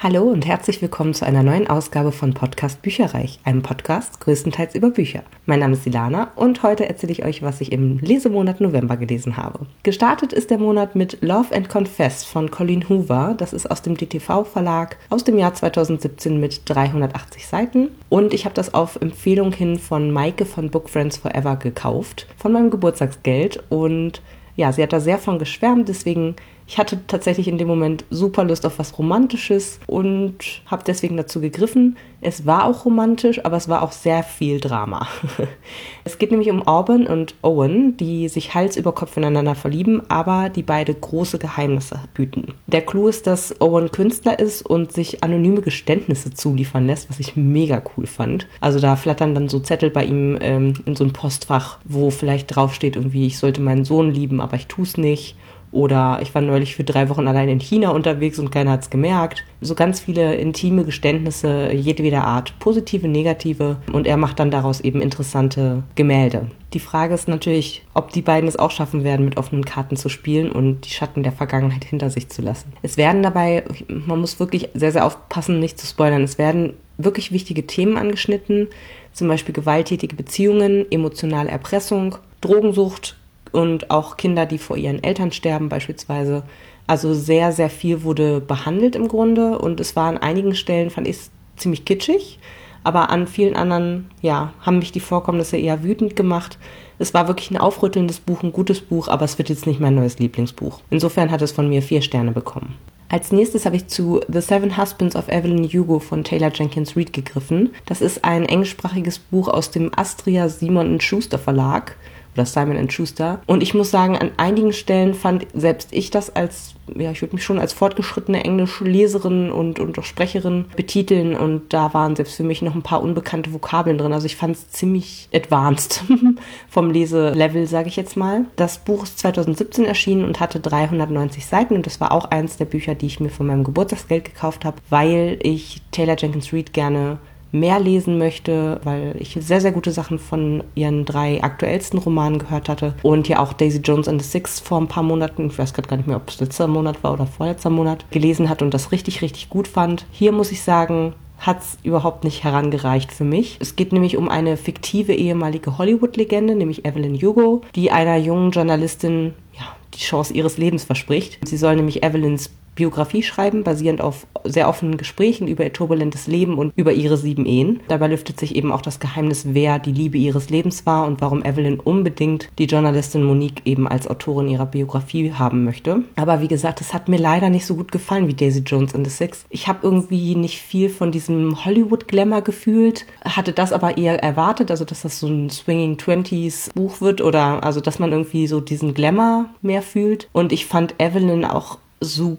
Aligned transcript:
Hallo 0.00 0.22
und 0.22 0.46
herzlich 0.46 0.80
willkommen 0.80 1.12
zu 1.12 1.26
einer 1.26 1.42
neuen 1.42 1.66
Ausgabe 1.66 2.12
von 2.12 2.32
Podcast 2.32 2.82
Bücherreich, 2.82 3.40
einem 3.42 3.62
Podcast 3.62 4.20
größtenteils 4.20 4.76
über 4.76 4.90
Bücher. 4.90 5.24
Mein 5.44 5.58
Name 5.58 5.72
ist 5.72 5.82
Silana 5.82 6.30
und 6.36 6.62
heute 6.62 6.88
erzähle 6.88 7.10
ich 7.10 7.24
euch, 7.24 7.42
was 7.42 7.60
ich 7.60 7.72
im 7.72 7.98
Lesemonat 7.98 8.60
November 8.60 8.96
gelesen 8.96 9.36
habe. 9.36 9.66
Gestartet 9.82 10.32
ist 10.32 10.50
der 10.50 10.58
Monat 10.58 10.94
mit 10.94 11.20
Love 11.20 11.52
and 11.52 11.68
Confess 11.68 12.22
von 12.22 12.48
Colleen 12.48 12.88
Hoover. 12.88 13.34
Das 13.36 13.52
ist 13.52 13.68
aus 13.68 13.82
dem 13.82 13.96
DTV 13.96 14.44
Verlag 14.44 14.98
aus 15.10 15.24
dem 15.24 15.36
Jahr 15.36 15.54
2017 15.54 16.38
mit 16.38 16.62
380 16.66 17.48
Seiten. 17.48 17.88
Und 18.08 18.32
ich 18.32 18.44
habe 18.44 18.54
das 18.54 18.74
auf 18.74 19.00
Empfehlung 19.02 19.50
hin 19.50 19.80
von 19.80 20.12
Maike 20.12 20.44
von 20.44 20.70
Book 20.70 20.90
Friends 20.90 21.16
Forever 21.16 21.56
gekauft, 21.56 22.28
von 22.36 22.52
meinem 22.52 22.70
Geburtstagsgeld. 22.70 23.64
Und 23.68 24.22
ja, 24.54 24.70
sie 24.70 24.84
hat 24.84 24.92
da 24.92 25.00
sehr 25.00 25.18
von 25.18 25.40
geschwärmt, 25.40 25.88
deswegen 25.88 26.36
ich 26.68 26.76
hatte 26.76 26.98
tatsächlich 27.06 27.48
in 27.48 27.56
dem 27.56 27.66
Moment 27.66 28.04
super 28.10 28.44
Lust 28.44 28.66
auf 28.66 28.78
was 28.78 28.98
Romantisches 28.98 29.80
und 29.86 30.36
habe 30.66 30.84
deswegen 30.86 31.16
dazu 31.16 31.40
gegriffen. 31.40 31.96
Es 32.20 32.44
war 32.44 32.66
auch 32.66 32.84
romantisch, 32.84 33.42
aber 33.42 33.56
es 33.56 33.70
war 33.70 33.80
auch 33.80 33.92
sehr 33.92 34.22
viel 34.22 34.60
Drama. 34.60 35.08
es 36.04 36.18
geht 36.18 36.30
nämlich 36.30 36.50
um 36.50 36.66
Auburn 36.66 37.06
und 37.06 37.36
Owen, 37.40 37.96
die 37.96 38.28
sich 38.28 38.54
Hals 38.54 38.76
über 38.76 38.92
Kopf 38.92 39.16
ineinander 39.16 39.54
verlieben, 39.54 40.02
aber 40.10 40.50
die 40.50 40.62
beide 40.62 40.92
große 40.92 41.38
Geheimnisse 41.38 42.00
hüten. 42.14 42.52
Der 42.66 42.82
Clou 42.82 43.08
ist, 43.08 43.26
dass 43.26 43.58
Owen 43.62 43.90
Künstler 43.90 44.38
ist 44.38 44.60
und 44.60 44.92
sich 44.92 45.24
anonyme 45.24 45.62
Geständnisse 45.62 46.34
zuliefern 46.34 46.86
lässt, 46.86 47.08
was 47.08 47.18
ich 47.18 47.34
mega 47.34 47.82
cool 47.96 48.06
fand. 48.06 48.46
Also 48.60 48.78
da 48.78 48.96
flattern 48.96 49.34
dann 49.34 49.48
so 49.48 49.58
Zettel 49.58 49.88
bei 49.88 50.04
ihm 50.04 50.36
ähm, 50.42 50.74
in 50.84 50.96
so 50.96 51.04
ein 51.04 51.14
Postfach, 51.14 51.78
wo 51.84 52.10
vielleicht 52.10 52.54
draufsteht 52.54 52.96
irgendwie, 52.96 53.26
ich 53.26 53.38
sollte 53.38 53.62
meinen 53.62 53.86
Sohn 53.86 54.10
lieben, 54.10 54.42
aber 54.42 54.56
ich 54.56 54.66
tue 54.66 54.84
es 54.84 54.98
nicht 54.98 55.34
oder 55.70 56.18
ich 56.22 56.34
war 56.34 56.42
neulich 56.42 56.76
für 56.76 56.84
drei 56.84 57.08
Wochen 57.08 57.28
allein 57.28 57.48
in 57.48 57.60
China 57.60 57.90
unterwegs 57.90 58.38
und 58.38 58.50
keiner 58.50 58.72
hat 58.72 58.82
es 58.82 58.90
gemerkt. 58.90 59.44
So 59.60 59.74
ganz 59.74 60.00
viele 60.00 60.34
intime 60.36 60.84
Geständnisse 60.84 61.72
jedweder 61.72 62.24
Art, 62.24 62.58
positive, 62.58 63.08
negative. 63.08 63.76
Und 63.92 64.06
er 64.06 64.16
macht 64.16 64.38
dann 64.38 64.50
daraus 64.50 64.80
eben 64.80 65.00
interessante 65.00 65.82
Gemälde. 65.94 66.50
Die 66.74 66.80
Frage 66.80 67.14
ist 67.14 67.28
natürlich, 67.28 67.84
ob 67.94 68.12
die 68.12 68.22
beiden 68.22 68.48
es 68.48 68.58
auch 68.58 68.70
schaffen 68.70 69.04
werden, 69.04 69.24
mit 69.24 69.36
offenen 69.36 69.64
Karten 69.64 69.96
zu 69.96 70.08
spielen 70.08 70.50
und 70.50 70.82
die 70.86 70.90
Schatten 70.90 71.22
der 71.22 71.32
Vergangenheit 71.32 71.84
hinter 71.84 72.10
sich 72.10 72.28
zu 72.28 72.42
lassen. 72.42 72.72
Es 72.82 72.96
werden 72.96 73.22
dabei, 73.22 73.64
man 73.88 74.20
muss 74.20 74.38
wirklich 74.38 74.68
sehr, 74.74 74.92
sehr 74.92 75.06
aufpassen, 75.06 75.60
nicht 75.60 75.78
zu 75.78 75.86
spoilern, 75.86 76.22
es 76.22 76.36
werden 76.36 76.74
wirklich 76.98 77.32
wichtige 77.32 77.66
Themen 77.66 77.96
angeschnitten, 77.96 78.68
zum 79.12 79.28
Beispiel 79.28 79.54
gewalttätige 79.54 80.14
Beziehungen, 80.14 80.84
emotionale 80.90 81.50
Erpressung, 81.50 82.16
Drogensucht, 82.40 83.16
und 83.52 83.90
auch 83.90 84.16
Kinder, 84.16 84.46
die 84.46 84.58
vor 84.58 84.76
ihren 84.76 85.02
Eltern 85.02 85.32
sterben 85.32 85.68
beispielsweise. 85.68 86.42
Also 86.86 87.12
sehr, 87.14 87.52
sehr 87.52 87.70
viel 87.70 88.02
wurde 88.02 88.40
behandelt 88.40 88.96
im 88.96 89.08
Grunde 89.08 89.58
und 89.58 89.78
es 89.80 89.94
war 89.94 90.08
an 90.08 90.18
einigen 90.18 90.54
Stellen, 90.54 90.90
fand 90.90 91.06
ich 91.06 91.18
ziemlich 91.56 91.84
kitschig, 91.84 92.38
aber 92.82 93.10
an 93.10 93.26
vielen 93.26 93.56
anderen, 93.56 94.10
ja, 94.22 94.52
haben 94.60 94.78
mich 94.78 94.92
die 94.92 95.00
Vorkommnisse 95.00 95.56
eher 95.56 95.82
wütend 95.82 96.16
gemacht. 96.16 96.58
Es 96.98 97.12
war 97.12 97.28
wirklich 97.28 97.50
ein 97.50 97.58
aufrüttelndes 97.58 98.20
Buch, 98.20 98.42
ein 98.42 98.52
gutes 98.52 98.80
Buch, 98.80 99.08
aber 99.08 99.24
es 99.24 99.36
wird 99.36 99.50
jetzt 99.50 99.66
nicht 99.66 99.80
mein 99.80 99.94
neues 99.94 100.18
Lieblingsbuch. 100.18 100.80
Insofern 100.88 101.30
hat 101.30 101.42
es 101.42 101.52
von 101.52 101.68
mir 101.68 101.82
vier 101.82 102.00
Sterne 102.00 102.32
bekommen. 102.32 102.76
Als 103.10 103.32
nächstes 103.32 103.64
habe 103.64 103.76
ich 103.76 103.86
zu 103.86 104.20
The 104.28 104.40
Seven 104.42 104.76
Husbands 104.76 105.16
of 105.16 105.28
Evelyn 105.28 105.64
Hugo 105.64 105.98
von 105.98 106.24
Taylor 106.24 106.52
Jenkins 106.52 106.94
Reid 106.94 107.14
gegriffen. 107.14 107.70
Das 107.86 108.02
ist 108.02 108.22
ein 108.22 108.44
englischsprachiges 108.44 109.18
Buch 109.18 109.48
aus 109.48 109.70
dem 109.70 109.90
Astria 109.96 110.48
Simon 110.48 111.00
Schuster 111.00 111.38
Verlag 111.38 111.96
oder 112.38 112.46
Simon 112.46 112.88
Schuster. 112.88 113.40
Und 113.46 113.62
ich 113.62 113.74
muss 113.74 113.90
sagen, 113.90 114.16
an 114.16 114.30
einigen 114.36 114.72
Stellen 114.72 115.14
fand 115.14 115.46
selbst 115.54 115.92
ich 115.92 116.10
das 116.10 116.34
als, 116.34 116.74
ja, 116.96 117.10
ich 117.10 117.20
würde 117.20 117.34
mich 117.34 117.44
schon 117.44 117.58
als 117.58 117.72
fortgeschrittene 117.72 118.44
Englischleserin 118.44 119.50
und, 119.50 119.80
und 119.80 119.98
auch 119.98 120.04
Sprecherin 120.04 120.66
betiteln. 120.76 121.34
Und 121.34 121.72
da 121.72 121.92
waren 121.94 122.14
selbst 122.14 122.36
für 122.36 122.44
mich 122.44 122.62
noch 122.62 122.74
ein 122.74 122.82
paar 122.82 123.02
unbekannte 123.02 123.52
Vokabeln 123.52 123.98
drin. 123.98 124.12
Also 124.12 124.26
ich 124.26 124.36
fand 124.36 124.54
es 124.54 124.70
ziemlich 124.70 125.28
advanced 125.34 126.04
vom 126.68 126.90
Leselevel, 126.90 127.66
sage 127.66 127.88
ich 127.88 127.96
jetzt 127.96 128.16
mal. 128.16 128.44
Das 128.54 128.78
Buch 128.78 129.02
ist 129.02 129.18
2017 129.18 129.84
erschienen 129.84 130.24
und 130.24 130.38
hatte 130.38 130.60
390 130.60 131.44
Seiten. 131.44 131.74
Und 131.74 131.86
das 131.86 132.00
war 132.00 132.12
auch 132.12 132.26
eins 132.26 132.56
der 132.56 132.66
Bücher, 132.66 132.94
die 132.94 133.06
ich 133.06 133.18
mir 133.18 133.30
von 133.30 133.46
meinem 133.46 133.64
Geburtstagsgeld 133.64 134.24
gekauft 134.24 134.64
habe, 134.64 134.76
weil 134.90 135.40
ich 135.42 135.82
Taylor 135.90 136.16
Jenkins 136.16 136.52
Reid 136.52 136.72
gerne 136.72 137.18
mehr 137.52 137.80
lesen 137.80 138.18
möchte, 138.18 138.80
weil 138.84 139.16
ich 139.18 139.36
sehr, 139.40 139.60
sehr 139.60 139.72
gute 139.72 139.92
Sachen 139.92 140.18
von 140.18 140.62
ihren 140.74 141.04
drei 141.04 141.42
aktuellsten 141.42 141.98
Romanen 141.98 142.38
gehört 142.38 142.68
hatte. 142.68 142.94
Und 143.02 143.28
ja 143.28 143.40
auch 143.40 143.52
Daisy 143.52 143.78
Jones 143.78 144.08
and 144.08 144.22
the 144.22 144.28
Six 144.28 144.60
vor 144.60 144.80
ein 144.80 144.88
paar 144.88 145.02
Monaten, 145.02 145.46
ich 145.46 145.58
weiß 145.58 145.72
gerade 145.72 145.88
gar 145.88 145.96
nicht 145.96 146.06
mehr, 146.06 146.16
ob 146.16 146.28
es 146.28 146.40
letzter 146.40 146.66
Monat 146.66 147.02
war 147.02 147.12
oder 147.12 147.26
vorletzter 147.26 147.70
Monat, 147.70 148.04
gelesen 148.10 148.48
hat 148.48 148.62
und 148.62 148.74
das 148.74 148.92
richtig, 148.92 149.22
richtig 149.22 149.48
gut 149.48 149.68
fand. 149.68 150.06
Hier 150.10 150.32
muss 150.32 150.52
ich 150.52 150.62
sagen, 150.62 151.14
hat 151.38 151.60
es 151.60 151.78
überhaupt 151.84 152.24
nicht 152.24 152.42
herangereicht 152.44 153.12
für 153.12 153.24
mich. 153.24 153.56
Es 153.60 153.76
geht 153.76 153.92
nämlich 153.92 154.16
um 154.16 154.28
eine 154.28 154.56
fiktive 154.56 155.14
ehemalige 155.14 155.78
Hollywood-Legende, 155.78 156.54
nämlich 156.54 156.84
Evelyn 156.84 157.14
Hugo, 157.14 157.62
die 157.74 157.90
einer 157.90 158.16
jungen 158.16 158.50
Journalistin 158.50 159.34
ja, 159.54 159.62
die 159.94 160.00
Chance 160.00 160.34
ihres 160.34 160.58
Lebens 160.58 160.84
verspricht. 160.84 161.38
Sie 161.46 161.56
soll 161.56 161.76
nämlich 161.76 162.02
Evelyns 162.02 162.50
Biografie 162.78 163.24
schreiben, 163.24 163.64
basierend 163.64 164.00
auf 164.00 164.28
sehr 164.44 164.68
offenen 164.68 164.96
Gesprächen 164.96 165.48
über 165.48 165.64
ihr 165.64 165.72
turbulentes 165.72 166.28
Leben 166.28 166.58
und 166.58 166.72
über 166.76 166.92
ihre 166.92 167.16
sieben 167.16 167.44
Ehen. 167.44 167.80
Dabei 167.88 168.06
lüftet 168.06 168.38
sich 168.38 168.54
eben 168.54 168.70
auch 168.70 168.82
das 168.82 169.00
Geheimnis, 169.00 169.48
wer 169.48 169.80
die 169.80 169.90
Liebe 169.90 170.16
ihres 170.16 170.48
Lebens 170.48 170.86
war 170.86 171.04
und 171.04 171.20
warum 171.20 171.44
Evelyn 171.44 171.80
unbedingt 171.80 172.48
die 172.56 172.66
Journalistin 172.66 173.24
Monique 173.24 173.62
eben 173.64 173.88
als 173.88 174.06
Autorin 174.06 174.48
ihrer 174.48 174.66
Biografie 174.66 175.32
haben 175.32 175.64
möchte. 175.64 176.04
Aber 176.14 176.40
wie 176.40 176.46
gesagt, 176.46 176.80
es 176.80 176.94
hat 176.94 177.08
mir 177.08 177.18
leider 177.18 177.50
nicht 177.50 177.66
so 177.66 177.74
gut 177.74 177.90
gefallen 177.90 178.28
wie 178.28 178.34
Daisy 178.34 178.60
Jones 178.60 178.94
in 178.94 179.04
the 179.04 179.10
Six. 179.10 179.44
Ich 179.50 179.66
habe 179.66 179.80
irgendwie 179.82 180.36
nicht 180.36 180.60
viel 180.60 180.88
von 180.88 181.10
diesem 181.10 181.64
Hollywood-Glamour 181.64 182.42
gefühlt, 182.42 183.06
hatte 183.24 183.52
das 183.52 183.72
aber 183.72 183.98
eher 183.98 184.22
erwartet, 184.22 184.70
also 184.70 184.84
dass 184.84 185.02
das 185.02 185.18
so 185.18 185.26
ein 185.26 185.50
Swinging 185.50 185.98
Twenties 185.98 186.70
Buch 186.76 187.00
wird 187.00 187.20
oder 187.22 187.64
also 187.64 187.80
dass 187.80 187.98
man 187.98 188.12
irgendwie 188.12 188.46
so 188.46 188.60
diesen 188.60 188.94
Glamour 188.94 189.46
mehr 189.62 189.82
fühlt. 189.82 190.28
Und 190.32 190.52
ich 190.52 190.66
fand 190.66 190.94
Evelyn 190.98 191.44
auch 191.44 191.78
super 192.00 192.38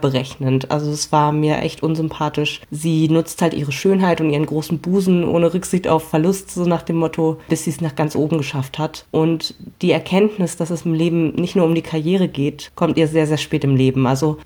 berechnend. 0.00 0.70
Also 0.70 0.90
es 0.90 1.12
war 1.12 1.32
mir 1.32 1.58
echt 1.58 1.82
unsympathisch. 1.82 2.60
Sie 2.70 3.08
nutzt 3.08 3.40
halt 3.40 3.54
ihre 3.54 3.72
Schönheit 3.72 4.20
und 4.20 4.30
ihren 4.30 4.46
großen 4.46 4.78
Busen 4.78 5.24
ohne 5.24 5.54
Rücksicht 5.54 5.88
auf 5.88 6.08
Verlust, 6.08 6.50
so 6.50 6.64
nach 6.64 6.82
dem 6.82 6.96
Motto, 6.96 7.38
bis 7.48 7.64
sie 7.64 7.70
es 7.70 7.80
nach 7.80 7.94
ganz 7.94 8.16
oben 8.16 8.38
geschafft 8.38 8.78
hat. 8.78 9.06
Und 9.10 9.54
die 9.80 9.92
Erkenntnis, 9.92 10.56
dass 10.56 10.70
es 10.70 10.84
im 10.84 10.94
Leben 10.94 11.34
nicht 11.34 11.56
nur 11.56 11.64
um 11.64 11.74
die 11.74 11.82
Karriere 11.82 12.28
geht, 12.28 12.72
kommt 12.74 12.98
ihr 12.98 13.08
sehr, 13.08 13.26
sehr 13.26 13.38
spät 13.38 13.64
im 13.64 13.76
Leben. 13.76 14.06
Also 14.06 14.38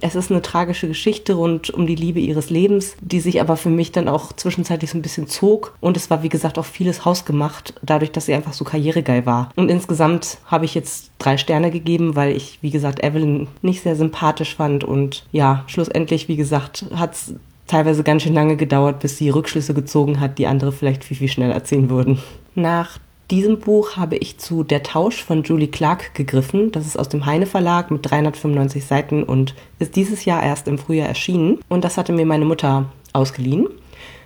es 0.00 0.14
ist 0.14 0.30
eine 0.30 0.42
tragische 0.42 0.88
Geschichte 0.88 1.34
rund 1.34 1.70
um 1.70 1.86
die 1.86 1.94
Liebe 1.94 2.20
ihres 2.20 2.50
Lebens, 2.50 2.96
die 3.00 3.20
sich 3.20 3.40
aber 3.40 3.56
für 3.56 3.70
mich 3.70 3.92
dann 3.92 4.08
auch 4.08 4.32
zwischenzeitlich 4.32 4.90
so 4.90 4.98
ein 4.98 5.02
bisschen 5.02 5.28
zog. 5.28 5.76
Und 5.80 5.96
es 5.96 6.10
war, 6.10 6.22
wie 6.22 6.28
gesagt, 6.28 6.58
auch 6.58 6.64
vieles 6.64 7.04
hausgemacht, 7.04 7.74
dadurch, 7.82 8.10
dass 8.10 8.26
sie 8.26 8.34
einfach 8.34 8.52
so 8.52 8.64
karrieregeil 8.64 9.26
war. 9.26 9.50
Und 9.54 9.70
insgesamt 9.70 10.38
habe 10.46 10.64
ich 10.64 10.74
jetzt 10.74 11.12
drei 11.18 11.36
Sterne 11.36 11.70
gegeben, 11.70 12.16
weil 12.16 12.36
ich, 12.36 12.58
wie 12.62 12.70
gesagt, 12.70 13.02
Evelyn 13.04 13.46
nicht 13.62 13.82
sehr 13.82 13.96
sympathisch 13.96 14.58
fand. 14.62 14.84
Und 14.84 15.24
ja, 15.32 15.64
schlussendlich, 15.66 16.28
wie 16.28 16.36
gesagt, 16.36 16.86
hat 16.94 17.14
es 17.14 17.34
teilweise 17.66 18.04
ganz 18.04 18.22
schön 18.22 18.34
lange 18.34 18.56
gedauert, 18.56 19.00
bis 19.00 19.18
sie 19.18 19.28
Rückschlüsse 19.28 19.74
gezogen 19.74 20.20
hat, 20.20 20.38
die 20.38 20.46
andere 20.46 20.70
vielleicht 20.70 21.02
viel, 21.02 21.16
viel 21.16 21.28
schneller 21.28 21.54
erzählen 21.54 21.90
würden. 21.90 22.18
Nach 22.54 22.98
diesem 23.32 23.58
Buch 23.58 23.96
habe 23.96 24.16
ich 24.16 24.38
zu 24.38 24.62
Der 24.62 24.84
Tausch 24.84 25.24
von 25.24 25.42
Julie 25.42 25.68
Clark 25.68 26.14
gegriffen. 26.14 26.70
Das 26.70 26.86
ist 26.86 26.96
aus 26.96 27.08
dem 27.08 27.26
Heine 27.26 27.46
Verlag 27.46 27.90
mit 27.90 28.08
395 28.08 28.84
Seiten 28.84 29.24
und 29.24 29.54
ist 29.80 29.96
dieses 29.96 30.24
Jahr 30.24 30.42
erst 30.44 30.68
im 30.68 30.78
Frühjahr 30.78 31.08
erschienen. 31.08 31.58
Und 31.68 31.82
das 31.82 31.96
hatte 31.96 32.12
mir 32.12 32.26
meine 32.26 32.44
Mutter 32.44 32.84
ausgeliehen. 33.12 33.66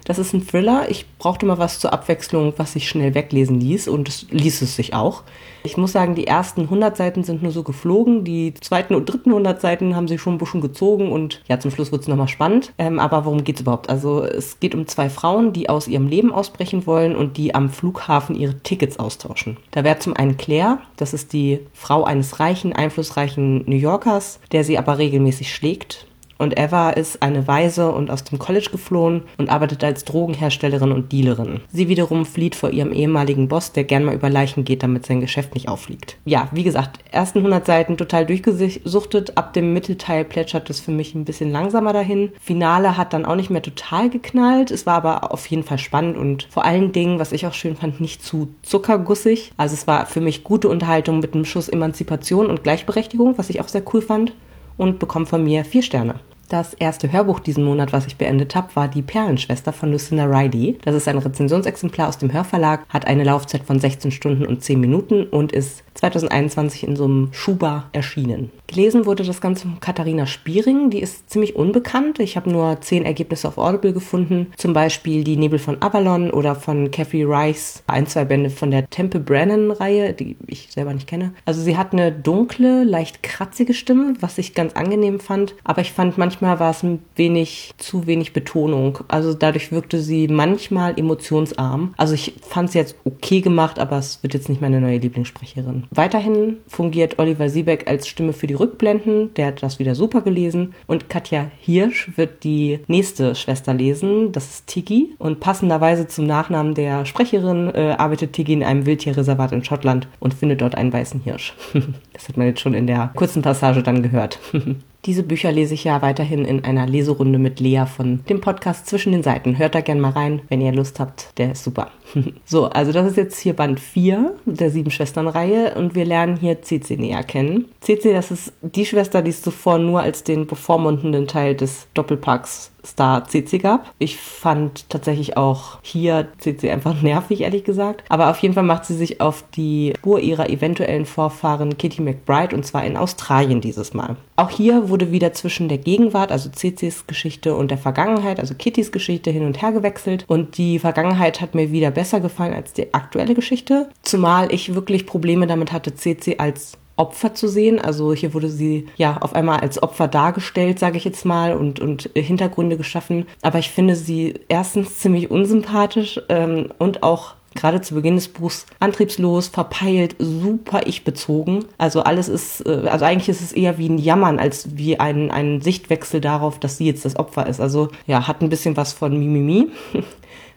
Das 0.06 0.20
ist 0.20 0.32
ein 0.32 0.46
Thriller. 0.46 0.86
Ich 0.88 1.04
brauchte 1.18 1.46
mal 1.46 1.58
was 1.58 1.80
zur 1.80 1.92
Abwechslung, 1.92 2.54
was 2.56 2.74
sich 2.74 2.88
schnell 2.88 3.14
weglesen 3.14 3.60
ließ 3.60 3.88
und 3.88 4.08
es 4.08 4.26
ließ 4.30 4.62
es 4.62 4.76
sich 4.76 4.94
auch. 4.94 5.24
Ich 5.64 5.76
muss 5.76 5.90
sagen, 5.90 6.14
die 6.14 6.28
ersten 6.28 6.62
100 6.62 6.96
Seiten 6.96 7.24
sind 7.24 7.42
nur 7.42 7.50
so 7.50 7.64
geflogen. 7.64 8.22
Die 8.22 8.54
zweiten 8.54 8.94
und 8.94 9.06
dritten 9.06 9.30
100 9.30 9.60
Seiten 9.60 9.96
haben 9.96 10.06
sich 10.06 10.20
schon 10.20 10.34
ein 10.34 10.38
bisschen 10.38 10.60
gezogen 10.60 11.10
und 11.10 11.42
ja, 11.48 11.58
zum 11.58 11.72
Schluss 11.72 11.90
wird 11.90 12.02
es 12.02 12.08
nochmal 12.08 12.28
spannend. 12.28 12.72
Ähm, 12.78 13.00
aber 13.00 13.24
worum 13.24 13.42
geht 13.42 13.56
es 13.56 13.62
überhaupt? 13.62 13.90
Also 13.90 14.22
es 14.22 14.60
geht 14.60 14.76
um 14.76 14.86
zwei 14.86 15.10
Frauen, 15.10 15.52
die 15.52 15.68
aus 15.68 15.88
ihrem 15.88 16.06
Leben 16.06 16.32
ausbrechen 16.32 16.86
wollen 16.86 17.16
und 17.16 17.36
die 17.36 17.56
am 17.56 17.68
Flughafen 17.68 18.36
ihre 18.36 18.60
Tickets 18.60 19.00
austauschen. 19.00 19.56
Da 19.72 19.82
wäre 19.82 19.98
zum 19.98 20.16
einen 20.16 20.36
Claire, 20.36 20.78
das 20.96 21.14
ist 21.14 21.32
die 21.32 21.58
Frau 21.72 22.04
eines 22.04 22.38
reichen, 22.38 22.72
einflussreichen 22.72 23.64
New 23.66 23.76
Yorkers, 23.76 24.38
der 24.52 24.62
sie 24.62 24.78
aber 24.78 24.98
regelmäßig 24.98 25.52
schlägt 25.52 26.06
und 26.38 26.58
Eva 26.58 26.90
ist 26.90 27.22
eine 27.22 27.46
Waise 27.48 27.90
und 27.92 28.10
aus 28.10 28.24
dem 28.24 28.38
College 28.38 28.68
geflohen 28.70 29.22
und 29.38 29.50
arbeitet 29.50 29.82
als 29.84 30.04
Drogenherstellerin 30.04 30.92
und 30.92 31.12
Dealerin. 31.12 31.60
Sie 31.72 31.88
wiederum 31.88 32.26
flieht 32.26 32.54
vor 32.54 32.70
ihrem 32.70 32.92
ehemaligen 32.92 33.48
Boss, 33.48 33.72
der 33.72 33.84
gern 33.84 34.04
mal 34.04 34.14
über 34.14 34.30
Leichen 34.30 34.64
geht, 34.64 34.82
damit 34.82 35.06
sein 35.06 35.20
Geschäft 35.20 35.54
nicht 35.54 35.68
auffliegt. 35.68 36.16
Ja, 36.24 36.48
wie 36.52 36.64
gesagt, 36.64 36.98
ersten 37.10 37.38
100 37.38 37.66
Seiten 37.66 37.96
total 37.96 38.26
durchgesuchtet. 38.26 39.36
Ab 39.36 39.52
dem 39.52 39.72
Mittelteil 39.72 40.24
plätschert 40.24 40.70
es 40.70 40.80
für 40.80 40.90
mich 40.90 41.14
ein 41.14 41.24
bisschen 41.24 41.50
langsamer 41.50 41.92
dahin. 41.92 42.32
Finale 42.40 42.96
hat 42.96 43.12
dann 43.12 43.24
auch 43.24 43.36
nicht 43.36 43.50
mehr 43.50 43.62
total 43.62 44.10
geknallt. 44.10 44.70
Es 44.70 44.86
war 44.86 44.94
aber 44.94 45.32
auf 45.32 45.46
jeden 45.46 45.62
Fall 45.62 45.78
spannend 45.78 46.16
und 46.16 46.48
vor 46.50 46.64
allen 46.64 46.92
Dingen, 46.92 47.18
was 47.18 47.32
ich 47.32 47.46
auch 47.46 47.54
schön 47.54 47.76
fand, 47.76 48.00
nicht 48.00 48.22
zu 48.22 48.48
zuckergussig. 48.62 49.52
Also 49.56 49.74
es 49.74 49.86
war 49.86 50.06
für 50.06 50.20
mich 50.20 50.44
gute 50.44 50.68
Unterhaltung 50.68 51.20
mit 51.20 51.34
einem 51.34 51.44
Schuss 51.44 51.68
Emanzipation 51.68 52.46
und 52.46 52.62
Gleichberechtigung, 52.62 53.38
was 53.38 53.50
ich 53.50 53.60
auch 53.60 53.68
sehr 53.68 53.82
cool 53.92 54.02
fand 54.02 54.32
und 54.76 54.98
bekommt 54.98 55.28
von 55.28 55.44
mir 55.44 55.64
vier 55.64 55.82
Sterne. 55.82 56.20
Das 56.48 56.74
erste 56.74 57.10
Hörbuch 57.10 57.40
diesen 57.40 57.64
Monat, 57.64 57.92
was 57.92 58.06
ich 58.06 58.16
beendet 58.16 58.54
habe, 58.54 58.74
war 58.74 58.86
Die 58.86 59.02
Perlenschwester 59.02 59.72
von 59.72 59.90
Lucinda 59.90 60.26
Riley. 60.26 60.78
Das 60.82 60.94
ist 60.94 61.08
ein 61.08 61.18
Rezensionsexemplar 61.18 62.08
aus 62.08 62.18
dem 62.18 62.32
Hörverlag, 62.32 62.86
hat 62.88 63.04
eine 63.04 63.24
Laufzeit 63.24 63.64
von 63.64 63.80
16 63.80 64.12
Stunden 64.12 64.46
und 64.46 64.62
10 64.62 64.78
Minuten 64.78 65.24
und 65.24 65.50
ist 65.50 65.82
2021 65.96 66.86
in 66.86 66.96
so 66.96 67.04
einem 67.04 67.28
Schuber 67.32 67.84
erschienen. 67.92 68.50
Gelesen 68.66 69.06
wurde 69.06 69.24
das 69.24 69.40
Ganze 69.40 69.62
von 69.62 69.80
Katharina 69.80 70.26
Spiering, 70.26 70.90
die 70.90 71.00
ist 71.00 71.30
ziemlich 71.30 71.56
unbekannt. 71.56 72.18
Ich 72.18 72.36
habe 72.36 72.50
nur 72.50 72.80
10 72.80 73.04
Ergebnisse 73.04 73.48
auf 73.48 73.58
Audible 73.58 73.92
gefunden, 73.92 74.48
zum 74.56 74.72
Beispiel 74.72 75.24
Die 75.24 75.36
Nebel 75.36 75.58
von 75.58 75.80
Avalon 75.80 76.30
oder 76.30 76.54
von 76.54 76.90
Kathy 76.90 77.24
Rice, 77.24 77.82
ein, 77.86 78.06
zwei 78.06 78.24
Bände 78.24 78.50
von 78.50 78.70
der 78.70 78.88
Temple 78.90 79.20
Brennan-Reihe, 79.20 80.12
die 80.12 80.36
ich 80.46 80.68
selber 80.70 80.92
nicht 80.92 81.06
kenne. 81.06 81.32
Also 81.44 81.62
sie 81.62 81.76
hat 81.76 81.92
eine 81.92 82.12
dunkle, 82.12 82.84
leicht 82.84 83.22
kratzige 83.22 83.74
Stimme, 83.74 84.14
was 84.20 84.38
ich 84.38 84.54
ganz 84.54 84.74
angenehm 84.74 85.20
fand, 85.20 85.54
aber 85.64 85.80
ich 85.80 85.92
fand 85.92 86.18
manchmal 86.18 86.58
war 86.60 86.70
es 86.70 86.82
ein 86.82 87.00
wenig 87.14 87.72
zu 87.78 88.06
wenig 88.06 88.32
Betonung. 88.32 88.98
Also 89.08 89.34
dadurch 89.34 89.72
wirkte 89.72 90.00
sie 90.00 90.28
manchmal 90.28 90.98
emotionsarm. 90.98 91.94
Also 91.96 92.14
ich 92.14 92.34
fand 92.42 92.70
sie 92.70 92.78
jetzt 92.78 92.96
okay 93.04 93.40
gemacht, 93.40 93.78
aber 93.78 93.98
es 93.98 94.22
wird 94.22 94.34
jetzt 94.34 94.48
nicht 94.48 94.60
meine 94.60 94.80
neue 94.80 94.98
Lieblingssprecherin. 94.98 95.84
Weiterhin 95.90 96.58
fungiert 96.68 97.18
Oliver 97.18 97.48
Siebeck 97.48 97.88
als 97.88 98.08
Stimme 98.08 98.32
für 98.32 98.46
die 98.46 98.54
Rückblenden. 98.54 99.34
Der 99.34 99.46
hat 99.46 99.62
das 99.62 99.78
wieder 99.78 99.94
super 99.94 100.20
gelesen. 100.20 100.74
Und 100.86 101.08
Katja 101.08 101.50
Hirsch 101.60 102.10
wird 102.16 102.44
die 102.44 102.80
nächste 102.86 103.34
Schwester 103.34 103.74
lesen. 103.74 104.32
Das 104.32 104.46
ist 104.46 104.66
Tiggy. 104.66 105.14
Und 105.18 105.40
passenderweise 105.40 106.06
zum 106.06 106.26
Nachnamen 106.26 106.74
der 106.74 107.04
Sprecherin 107.04 107.72
äh, 107.74 107.94
arbeitet 107.98 108.32
Tiggy 108.32 108.52
in 108.52 108.64
einem 108.64 108.86
Wildtierreservat 108.86 109.52
in 109.52 109.64
Schottland 109.64 110.08
und 110.18 110.34
findet 110.34 110.60
dort 110.60 110.74
einen 110.74 110.92
weißen 110.92 111.20
Hirsch. 111.20 111.54
das 112.12 112.28
hat 112.28 112.36
man 112.36 112.46
jetzt 112.46 112.60
schon 112.60 112.74
in 112.74 112.86
der 112.86 113.12
kurzen 113.14 113.42
Passage 113.42 113.82
dann 113.82 114.02
gehört. 114.02 114.38
Diese 115.04 115.22
Bücher 115.22 115.52
lese 115.52 115.74
ich 115.74 115.84
ja 115.84 116.02
weiterhin 116.02 116.44
in 116.44 116.64
einer 116.64 116.86
Leserunde 116.86 117.38
mit 117.38 117.60
Lea 117.60 117.84
von 117.86 118.24
dem 118.28 118.40
Podcast 118.40 118.86
Zwischen 118.86 119.12
den 119.12 119.22
Seiten. 119.22 119.58
Hört 119.58 119.74
da 119.74 119.80
gerne 119.80 120.00
mal 120.00 120.10
rein, 120.10 120.42
wenn 120.48 120.60
ihr 120.60 120.72
Lust 120.72 120.98
habt. 120.98 121.38
Der 121.38 121.52
ist 121.52 121.62
super. 121.62 121.90
so, 122.44 122.66
also 122.66 122.92
das 122.92 123.06
ist 123.08 123.16
jetzt 123.16 123.38
hier 123.38 123.54
Band 123.54 123.78
4 123.78 124.34
der 124.46 124.70
Sieben 124.70 124.90
Schwestern-Reihe 124.90 125.74
und 125.76 125.94
wir 125.94 126.04
lernen 126.04 126.36
hier 126.36 126.62
CC 126.62 126.96
näher 126.96 127.22
kennen. 127.22 127.66
CC, 127.80 128.12
das 128.12 128.30
ist 128.30 128.52
die 128.62 128.86
Schwester, 128.86 129.22
die 129.22 129.30
es 129.30 129.42
zuvor 129.42 129.78
nur 129.78 130.00
als 130.00 130.24
den 130.24 130.46
bevormundenden 130.46 131.26
Teil 131.28 131.54
des 131.54 131.86
Doppelpacks 131.94 132.72
Star 132.86 133.26
CC 133.26 133.58
gab. 133.58 133.92
Ich 133.98 134.16
fand 134.16 134.88
tatsächlich 134.88 135.36
auch 135.36 135.78
hier 135.82 136.28
CC 136.38 136.70
einfach 136.70 137.00
nervig, 137.02 137.42
ehrlich 137.42 137.64
gesagt. 137.64 138.04
Aber 138.08 138.30
auf 138.30 138.38
jeden 138.38 138.54
Fall 138.54 138.64
macht 138.64 138.84
sie 138.84 138.94
sich 138.94 139.20
auf 139.20 139.44
die 139.54 139.92
Spur 139.98 140.20
ihrer 140.20 140.48
eventuellen 140.48 141.06
Vorfahren 141.06 141.76
Kitty 141.78 142.02
McBride 142.02 142.54
und 142.54 142.64
zwar 142.64 142.84
in 142.84 142.96
Australien 142.96 143.60
dieses 143.60 143.94
Mal. 143.94 144.16
Auch 144.36 144.50
hier 144.50 144.88
wurde 144.88 145.12
wieder 145.12 145.32
zwischen 145.32 145.68
der 145.68 145.78
Gegenwart, 145.78 146.30
also 146.30 146.50
CCs 146.50 147.06
Geschichte 147.06 147.54
und 147.54 147.70
der 147.70 147.78
Vergangenheit, 147.78 148.38
also 148.38 148.54
Kittys 148.54 148.92
Geschichte 148.92 149.30
hin 149.30 149.44
und 149.44 149.62
her 149.62 149.72
gewechselt 149.72 150.24
und 150.28 150.58
die 150.58 150.78
Vergangenheit 150.78 151.40
hat 151.40 151.54
mir 151.54 151.72
wieder 151.72 151.90
besser 151.90 152.20
gefallen 152.20 152.54
als 152.54 152.72
die 152.72 152.92
aktuelle 152.92 153.34
Geschichte. 153.34 153.88
Zumal 154.02 154.52
ich 154.52 154.74
wirklich 154.74 155.06
Probleme 155.06 155.46
damit 155.46 155.72
hatte, 155.72 155.94
CC 155.94 156.38
als 156.38 156.78
Opfer 156.96 157.34
zu 157.34 157.48
sehen. 157.48 157.78
Also 157.78 158.12
hier 158.12 158.34
wurde 158.34 158.48
sie 158.48 158.86
ja 158.96 159.18
auf 159.18 159.34
einmal 159.34 159.60
als 159.60 159.82
Opfer 159.82 160.08
dargestellt, 160.08 160.78
sage 160.78 160.96
ich 160.96 161.04
jetzt 161.04 161.24
mal, 161.24 161.54
und, 161.54 161.80
und 161.80 162.10
Hintergründe 162.14 162.76
geschaffen. 162.76 163.26
Aber 163.42 163.58
ich 163.58 163.70
finde 163.70 163.96
sie 163.96 164.34
erstens 164.48 164.98
ziemlich 164.98 165.30
unsympathisch 165.30 166.20
ähm, 166.28 166.72
und 166.78 167.02
auch 167.02 167.34
gerade 167.56 167.80
zu 167.80 167.94
Beginn 167.94 168.14
des 168.14 168.28
Buchs 168.28 168.66
antriebslos, 168.78 169.48
verpeilt, 169.48 170.14
super 170.18 170.86
ich-bezogen. 170.86 171.64
Also 171.78 172.02
alles 172.02 172.28
ist, 172.28 172.66
äh, 172.66 172.86
also 172.88 173.04
eigentlich 173.04 173.28
ist 173.28 173.40
es 173.40 173.52
eher 173.52 173.78
wie 173.78 173.88
ein 173.88 173.98
Jammern 173.98 174.38
als 174.38 174.76
wie 174.76 175.00
ein, 175.00 175.30
ein 175.30 175.60
Sichtwechsel 175.60 176.20
darauf, 176.20 176.60
dass 176.60 176.76
sie 176.76 176.86
jetzt 176.86 177.04
das 177.04 177.16
Opfer 177.16 177.46
ist. 177.46 177.60
Also 177.60 177.88
ja, 178.06 178.28
hat 178.28 178.42
ein 178.42 178.50
bisschen 178.50 178.76
was 178.76 178.92
von 178.92 179.18
Mimimi. 179.18 179.68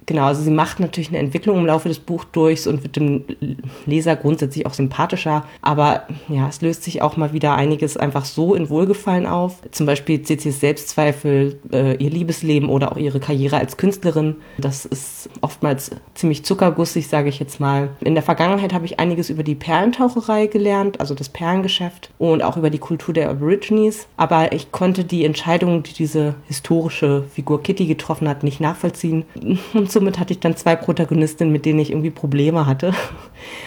Genau, 0.09 0.23
also 0.23 0.41
sie 0.41 0.49
macht 0.49 0.79
natürlich 0.79 1.09
eine 1.09 1.19
Entwicklung 1.19 1.59
im 1.59 1.67
Laufe 1.67 1.87
des 1.87 1.99
Buchdurchs 1.99 2.65
und 2.65 2.81
wird 2.81 2.95
dem 2.95 3.25
Leser 3.85 4.15
grundsätzlich 4.15 4.65
auch 4.65 4.73
sympathischer. 4.73 5.45
Aber 5.61 6.07
ja, 6.27 6.47
es 6.49 6.61
löst 6.61 6.81
sich 6.81 7.03
auch 7.03 7.15
mal 7.15 7.31
wieder 7.31 7.53
einiges 7.53 7.95
einfach 7.95 8.25
so 8.25 8.55
in 8.55 8.71
Wohlgefallen 8.71 9.27
auf. 9.27 9.57
Zum 9.69 9.85
Beispiel 9.85 10.23
CCs 10.23 10.61
Selbstzweifel, 10.61 11.59
äh, 11.71 11.95
ihr 12.03 12.09
Liebesleben 12.09 12.69
oder 12.69 12.91
auch 12.91 12.97
ihre 12.97 13.19
Karriere 13.19 13.57
als 13.57 13.77
Künstlerin. 13.77 14.37
Das 14.57 14.83
ist 14.83 15.29
oftmals 15.41 15.91
ziemlich 16.15 16.43
zuckergussig, 16.43 17.07
sage 17.07 17.29
ich 17.29 17.37
jetzt 17.37 17.59
mal. 17.59 17.89
In 17.99 18.15
der 18.15 18.23
Vergangenheit 18.23 18.73
habe 18.73 18.87
ich 18.87 18.99
einiges 18.99 19.29
über 19.29 19.43
die 19.43 19.53
Perlentaucherei 19.53 20.47
gelernt, 20.47 20.99
also 20.99 21.13
das 21.13 21.29
Perlengeschäft 21.29 22.09
und 22.17 22.41
auch 22.41 22.57
über 22.57 22.71
die 22.71 22.79
Kultur 22.79 23.13
der 23.13 23.29
Aborigines. 23.29 24.07
Aber 24.17 24.53
ich 24.53 24.71
konnte 24.71 25.03
die 25.03 25.23
Entscheidung, 25.23 25.83
die 25.83 25.93
diese 25.93 26.33
historische 26.47 27.25
Figur 27.31 27.61
Kitty 27.61 27.85
getroffen 27.85 28.27
hat, 28.27 28.41
nicht 28.41 28.59
nachvollziehen. 28.59 29.25
Und 29.75 29.98
somit 29.99 30.17
hatte 30.17 30.31
ich 30.31 30.39
dann 30.39 30.55
zwei 30.55 30.77
Protagonistinnen, 30.77 31.51
mit 31.51 31.65
denen 31.65 31.79
ich 31.79 31.91
irgendwie 31.91 32.09
Probleme 32.09 32.65
hatte. 32.65 32.93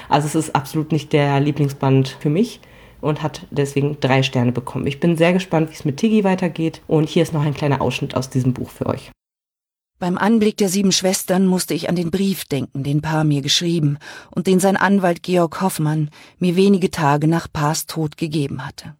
Also 0.08 0.26
es 0.26 0.34
ist 0.34 0.54
absolut 0.54 0.92
nicht 0.92 1.12
der 1.12 1.40
Lieblingsband 1.40 2.16
für 2.20 2.28
mich 2.28 2.60
und 3.00 3.22
hat 3.22 3.46
deswegen 3.50 3.98
drei 4.00 4.22
Sterne 4.22 4.52
bekommen. 4.52 4.86
Ich 4.86 5.00
bin 5.00 5.16
sehr 5.16 5.32
gespannt, 5.32 5.70
wie 5.70 5.74
es 5.74 5.84
mit 5.84 5.96
Tiggy 5.98 6.24
weitergeht 6.24 6.82
und 6.86 7.08
hier 7.08 7.22
ist 7.22 7.32
noch 7.32 7.42
ein 7.42 7.54
kleiner 7.54 7.80
Ausschnitt 7.80 8.14
aus 8.14 8.30
diesem 8.30 8.52
Buch 8.52 8.70
für 8.70 8.86
euch. 8.86 9.10
Beim 9.98 10.18
Anblick 10.18 10.56
der 10.56 10.68
sieben 10.68 10.92
Schwestern 10.92 11.46
musste 11.46 11.74
ich 11.74 11.88
an 11.88 11.96
den 11.96 12.10
Brief 12.10 12.44
denken, 12.44 12.82
den 12.82 13.02
Paar 13.02 13.24
mir 13.24 13.40
geschrieben 13.40 13.98
und 14.30 14.46
den 14.46 14.60
sein 14.60 14.76
Anwalt 14.76 15.22
Georg 15.22 15.60
Hoffmann 15.60 16.10
mir 16.38 16.56
wenige 16.56 16.90
Tage 16.90 17.28
nach 17.28 17.48
Paars 17.52 17.86
Tod 17.86 18.16
gegeben 18.16 18.66
hatte. 18.66 18.94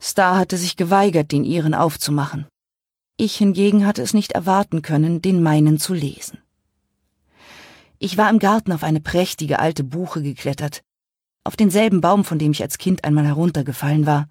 Star 0.00 0.38
hatte 0.38 0.56
sich 0.56 0.76
geweigert, 0.76 1.32
den 1.32 1.44
ihren 1.44 1.74
aufzumachen. 1.74 2.46
Ich 3.18 3.36
hingegen 3.36 3.86
hatte 3.86 4.02
es 4.02 4.12
nicht 4.12 4.32
erwarten 4.32 4.82
können, 4.82 5.22
den 5.22 5.42
meinen 5.42 5.78
zu 5.78 5.94
lesen. 5.94 6.38
Ich 7.98 8.18
war 8.18 8.28
im 8.28 8.38
Garten 8.38 8.72
auf 8.72 8.82
eine 8.82 9.00
prächtige 9.00 9.58
alte 9.58 9.84
Buche 9.84 10.22
geklettert, 10.22 10.82
auf 11.44 11.56
denselben 11.56 12.02
Baum, 12.02 12.24
von 12.24 12.38
dem 12.38 12.52
ich 12.52 12.62
als 12.62 12.76
Kind 12.76 13.04
einmal 13.04 13.24
heruntergefallen 13.24 14.04
war. 14.04 14.28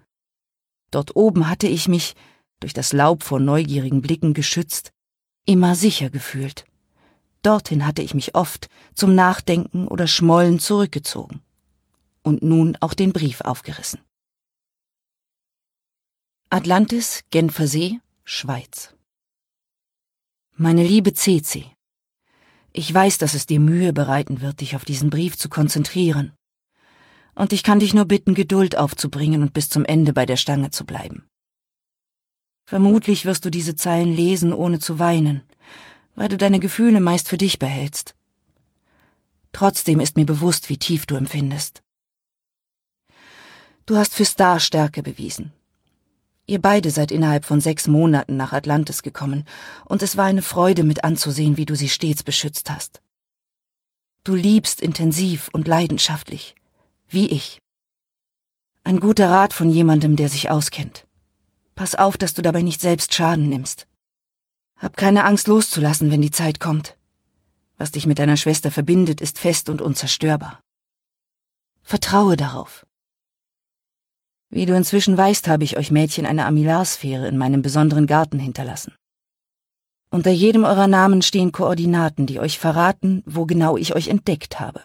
Dort 0.92 1.16
oben 1.16 1.48
hatte 1.48 1.66
ich 1.66 1.88
mich, 1.88 2.14
durch 2.60 2.74
das 2.74 2.92
Laub 2.92 3.24
vor 3.24 3.40
neugierigen 3.40 4.02
Blicken 4.02 4.34
geschützt, 4.34 4.92
immer 5.46 5.74
sicher 5.74 6.08
gefühlt. 6.08 6.64
Dorthin 7.42 7.86
hatte 7.86 8.02
ich 8.02 8.14
mich 8.14 8.34
oft 8.34 8.68
zum 8.94 9.14
Nachdenken 9.14 9.88
oder 9.88 10.06
Schmollen 10.06 10.58
zurückgezogen. 10.58 11.42
Und 12.22 12.42
nun 12.42 12.76
auch 12.80 12.94
den 12.94 13.12
Brief 13.12 13.40
aufgerissen. 13.40 14.00
Atlantis, 16.50 17.22
Genfersee, 17.30 18.00
Schweiz. 18.28 18.92
Meine 20.56 20.82
liebe 20.82 21.12
Cece, 21.14 21.64
ich 22.72 22.92
weiß, 22.92 23.18
dass 23.18 23.34
es 23.34 23.46
dir 23.46 23.60
Mühe 23.60 23.92
bereiten 23.92 24.40
wird, 24.40 24.62
dich 24.62 24.74
auf 24.74 24.84
diesen 24.84 25.10
Brief 25.10 25.36
zu 25.36 25.48
konzentrieren. 25.48 26.32
Und 27.36 27.52
ich 27.52 27.62
kann 27.62 27.78
dich 27.78 27.94
nur 27.94 28.04
bitten, 28.04 28.34
Geduld 28.34 28.76
aufzubringen 28.76 29.42
und 29.42 29.52
bis 29.52 29.68
zum 29.68 29.84
Ende 29.84 30.12
bei 30.12 30.26
der 30.26 30.36
Stange 30.36 30.70
zu 30.70 30.84
bleiben. 30.84 31.28
Vermutlich 32.64 33.26
wirst 33.26 33.44
du 33.44 33.50
diese 33.50 33.76
Zeilen 33.76 34.12
lesen, 34.12 34.52
ohne 34.52 34.80
zu 34.80 34.98
weinen, 34.98 35.44
weil 36.16 36.28
du 36.28 36.36
deine 36.36 36.58
Gefühle 36.58 37.00
meist 37.00 37.28
für 37.28 37.38
dich 37.38 37.60
behältst. 37.60 38.16
Trotzdem 39.52 40.00
ist 40.00 40.16
mir 40.16 40.26
bewusst, 40.26 40.68
wie 40.68 40.78
tief 40.78 41.06
du 41.06 41.14
empfindest. 41.14 41.84
Du 43.86 43.96
hast 43.96 44.16
für 44.16 44.24
Star 44.24 44.58
Stärke 44.58 45.04
bewiesen, 45.04 45.52
Ihr 46.46 46.60
beide 46.60 46.90
seid 46.90 47.10
innerhalb 47.10 47.44
von 47.44 47.60
sechs 47.60 47.88
Monaten 47.88 48.36
nach 48.36 48.52
Atlantis 48.52 49.02
gekommen, 49.02 49.44
und 49.84 50.02
es 50.02 50.16
war 50.16 50.26
eine 50.26 50.42
Freude 50.42 50.84
mit 50.84 51.02
anzusehen, 51.02 51.56
wie 51.56 51.66
du 51.66 51.74
sie 51.74 51.88
stets 51.88 52.22
beschützt 52.22 52.70
hast. 52.70 53.02
Du 54.22 54.34
liebst 54.34 54.80
intensiv 54.80 55.48
und 55.52 55.66
leidenschaftlich, 55.66 56.54
wie 57.08 57.26
ich. 57.26 57.60
Ein 58.84 59.00
guter 59.00 59.28
Rat 59.28 59.52
von 59.52 59.70
jemandem, 59.70 60.14
der 60.14 60.28
sich 60.28 60.48
auskennt. 60.48 61.06
Pass 61.74 61.96
auf, 61.96 62.16
dass 62.16 62.34
du 62.34 62.42
dabei 62.42 62.62
nicht 62.62 62.80
selbst 62.80 63.12
Schaden 63.14 63.48
nimmst. 63.48 63.88
Hab 64.76 64.96
keine 64.96 65.24
Angst 65.24 65.48
loszulassen, 65.48 66.10
wenn 66.10 66.22
die 66.22 66.30
Zeit 66.30 66.60
kommt. 66.60 66.96
Was 67.76 67.90
dich 67.90 68.06
mit 68.06 68.18
deiner 68.18 68.36
Schwester 68.36 68.70
verbindet, 68.70 69.20
ist 69.20 69.38
fest 69.38 69.68
und 69.68 69.82
unzerstörbar. 69.82 70.60
Vertraue 71.82 72.36
darauf. 72.36 72.86
Wie 74.56 74.64
du 74.64 74.74
inzwischen 74.74 75.18
weißt, 75.18 75.48
habe 75.48 75.64
ich 75.64 75.76
euch 75.76 75.90
Mädchen 75.90 76.24
eine 76.24 76.46
Amilarsphäre 76.46 77.28
in 77.28 77.36
meinem 77.36 77.60
besonderen 77.60 78.06
Garten 78.06 78.38
hinterlassen. 78.38 78.94
Unter 80.10 80.30
jedem 80.30 80.64
eurer 80.64 80.86
Namen 80.86 81.20
stehen 81.20 81.52
Koordinaten, 81.52 82.24
die 82.24 82.40
euch 82.40 82.58
verraten, 82.58 83.22
wo 83.26 83.44
genau 83.44 83.76
ich 83.76 83.94
euch 83.94 84.08
entdeckt 84.08 84.58
habe. 84.58 84.80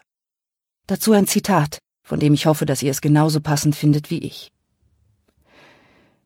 Dazu 0.87 1.13
ein 1.13 1.25
Zitat, 1.25 1.79
von 2.03 2.19
dem 2.19 2.33
ich 2.33 2.47
hoffe, 2.47 2.65
dass 2.65 2.83
ihr 2.83 2.91
es 2.91 2.99
genauso 2.99 3.39
passend 3.39 3.73
findet 3.73 4.09
wie 4.09 4.17
ich. 4.17 4.51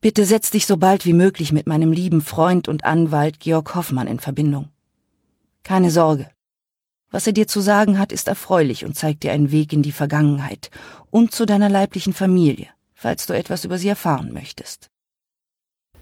Bitte 0.02 0.26
setz 0.26 0.50
dich 0.50 0.66
so 0.66 0.78
bald 0.78 1.06
wie 1.06 1.14
möglich 1.14 1.52
mit 1.52 1.68
meinem 1.68 1.92
lieben 1.92 2.22
Freund 2.22 2.68
und 2.68 2.84
Anwalt 2.84 3.40
Georg 3.40 3.76
Hoffmann 3.76 4.08
in 4.08 4.20
Verbindung. 4.20 4.70
Keine 5.62 5.92
Sorge. 5.92 6.32
Was 7.12 7.28
er 7.28 7.34
dir 7.34 7.48
zu 7.48 7.62
sagen 7.62 8.00
hat, 8.00 8.12
ist 8.12 8.28
erfreulich 8.28 8.86
und 8.86 8.96
zeigt 8.96 9.22
dir 9.22 9.34
einen 9.34 9.52
Weg 9.52 9.72
in 9.72 9.84
die 9.84 9.92
Vergangenheit 9.92 10.72
und 11.12 11.32
zu 11.32 11.46
deiner 11.46 11.70
leiblichen 11.70 12.14
Familie 12.14 12.70
falls 13.06 13.28
du 13.28 13.34
etwas 13.34 13.64
über 13.66 13.78
sie 13.78 13.88
erfahren 13.88 14.34
möchtest. 14.34 14.90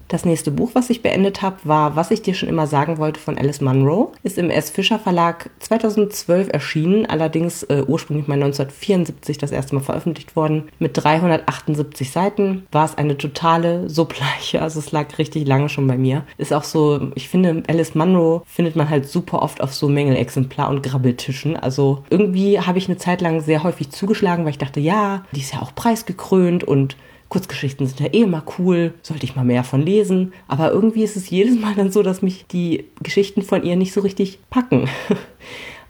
Das 0.08 0.24
nächste 0.24 0.50
Buch, 0.50 0.70
was 0.74 0.90
ich 0.90 1.02
beendet 1.02 1.40
habe, 1.42 1.56
war 1.64 1.96
Was 1.96 2.10
ich 2.10 2.22
dir 2.22 2.34
schon 2.34 2.48
immer 2.48 2.66
sagen 2.66 2.98
wollte 2.98 3.18
von 3.18 3.38
Alice 3.38 3.60
Munro. 3.60 4.12
Ist 4.22 4.38
im 4.38 4.50
S. 4.50 4.70
Fischer 4.70 4.98
Verlag 4.98 5.50
2012 5.60 6.50
erschienen, 6.52 7.06
allerdings 7.06 7.62
äh, 7.64 7.82
ursprünglich 7.86 8.28
mal 8.28 8.34
1974 8.34 9.38
das 9.38 9.50
erste 9.50 9.74
Mal 9.74 9.80
veröffentlicht 9.80 10.36
worden. 10.36 10.64
Mit 10.78 11.02
378 11.02 12.10
Seiten 12.10 12.66
war 12.70 12.84
es 12.84 12.98
eine 12.98 13.16
totale 13.16 13.88
Suppleiche, 13.88 14.60
also 14.60 14.78
es 14.78 14.92
lag 14.92 15.18
richtig 15.18 15.46
lange 15.46 15.68
schon 15.68 15.86
bei 15.86 15.96
mir. 15.96 16.24
Ist 16.36 16.52
auch 16.52 16.64
so, 16.64 17.10
ich 17.14 17.28
finde, 17.28 17.62
Alice 17.66 17.94
Munro 17.94 18.42
findet 18.46 18.76
man 18.76 18.90
halt 18.90 19.08
super 19.08 19.42
oft 19.42 19.62
auf 19.62 19.74
so 19.74 19.88
Mängelexemplar- 19.88 20.68
und 20.68 20.82
Grabbeltischen. 20.82 21.56
Also 21.56 22.04
irgendwie 22.10 22.60
habe 22.60 22.78
ich 22.78 22.88
eine 22.88 22.98
Zeit 22.98 23.20
lang 23.20 23.40
sehr 23.40 23.62
häufig 23.62 23.90
zugeschlagen, 23.90 24.44
weil 24.44 24.50
ich 24.50 24.58
dachte, 24.58 24.80
ja, 24.80 25.24
die 25.32 25.40
ist 25.40 25.54
ja 25.54 25.62
auch 25.62 25.74
preisgekrönt 25.74 26.64
und 26.64 26.96
Kurzgeschichten 27.34 27.88
sind 27.88 27.98
ja 27.98 28.06
eh 28.06 28.22
immer 28.22 28.44
cool, 28.60 28.94
sollte 29.02 29.24
ich 29.24 29.34
mal 29.34 29.44
mehr 29.44 29.64
von 29.64 29.82
lesen. 29.82 30.32
Aber 30.46 30.70
irgendwie 30.70 31.02
ist 31.02 31.16
es 31.16 31.30
jedes 31.30 31.58
Mal 31.58 31.74
dann 31.74 31.90
so, 31.90 32.04
dass 32.04 32.22
mich 32.22 32.46
die 32.46 32.84
Geschichten 33.02 33.42
von 33.42 33.64
ihr 33.64 33.74
nicht 33.74 33.92
so 33.92 34.02
richtig 34.02 34.38
packen. 34.50 34.88